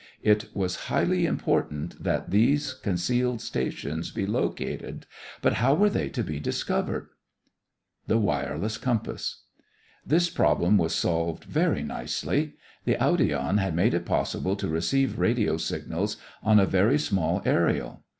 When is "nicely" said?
11.83-12.55